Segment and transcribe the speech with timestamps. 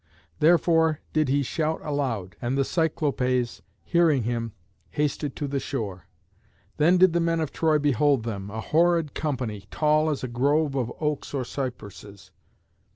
[0.39, 4.53] Therefore did he shout aloud, and the Cyclopés hearing him
[4.89, 6.07] hasted to the shore.
[6.77, 10.73] Then did the men of Troy behold them, a horrid company, tall as a grove
[10.73, 12.31] of oaks or cypresses.